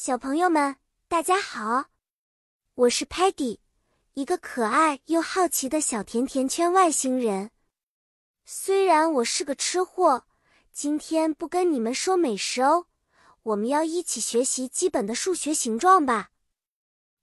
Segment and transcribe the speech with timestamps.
[0.00, 0.76] 小朋友们，
[1.08, 1.86] 大家好，
[2.76, 3.58] 我是 Patty，
[4.14, 7.50] 一个可爱又好奇的小甜甜圈外星人。
[8.44, 10.24] 虽然我是个吃货，
[10.72, 12.86] 今天不跟你们说美食哦，
[13.42, 16.30] 我们要一起学习基本的数学形状吧。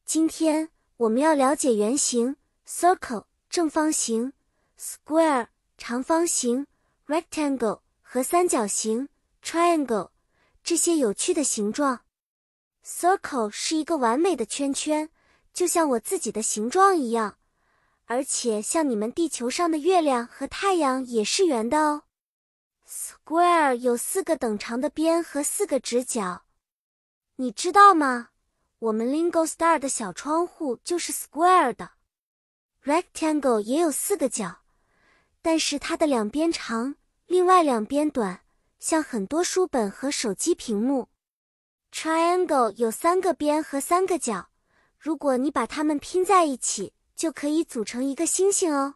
[0.04, 2.36] 今天我们要了解圆形
[2.68, 4.34] （circle）、正方形
[4.78, 5.48] （square）、
[5.78, 6.68] 长方形
[7.08, 9.08] （rectangle） 和三角形
[9.42, 10.10] （triangle）
[10.62, 12.02] 这些有趣的形状。
[12.86, 15.10] Circle 是一个完美的圈圈，
[15.52, 17.40] 就像我自己的形状一样，
[18.06, 22.04] 而且像你们地球上的月亮和太阳也是圆的哦。
[22.88, 26.44] Square 有四个等长的边和四个直角，
[27.38, 28.30] 你知道吗？
[28.78, 31.94] 我们 Lingo Star 的小窗户就是 Square 的。
[32.84, 34.58] Rectangle 也有四个角，
[35.42, 38.42] 但是它的两边长，另外两边短，
[38.78, 41.10] 像很多书本和手机屏幕。
[41.96, 44.50] Triangle 有三个边和三个角，
[45.00, 48.96] 如果你把它们拼在一起，就可以组成一个星星哦。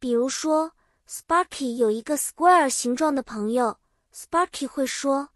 [0.00, 0.72] 比如说
[1.08, 3.78] ，Sparky 有一个 square 形状的朋友
[4.12, 5.28] ，Sparky 会说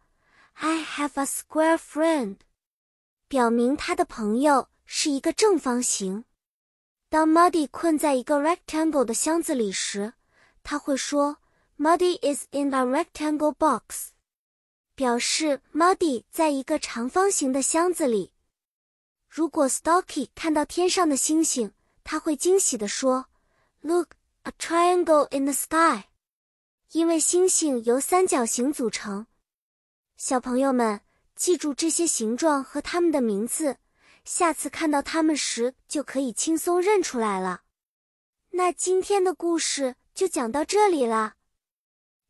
[0.54, 2.38] ：“I have a square friend”，
[3.28, 6.24] 表明他的朋友是一个正方形。
[7.08, 10.14] 当 Muddy 困在一个 rectangle 的箱子里时，
[10.64, 11.36] 他会说
[11.78, 14.08] ：“Muddy is in a rectangle box”。
[15.02, 18.32] 表示 Muddy 在一个长方形的箱子里。
[19.28, 21.72] 如果 Stocky 看到天上的星星，
[22.04, 23.26] 他会惊喜地说
[23.80, 24.10] ：“Look,
[24.44, 26.04] a triangle in the sky。”
[26.92, 29.26] 因为星星由三角形组成。
[30.16, 31.00] 小朋友们，
[31.34, 33.78] 记住这些形状和它们的名字，
[34.24, 37.62] 下次看到它们时就可以轻松认出来了。
[38.50, 41.34] 那今天的故事就讲到这里了，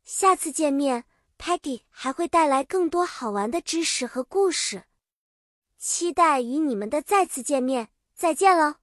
[0.03, 1.05] 下次见面。
[1.43, 4.85] Peggy 还会带来更多好玩的知识和故事，
[5.77, 7.89] 期待与你们的再次见面。
[8.15, 8.75] 再见喽。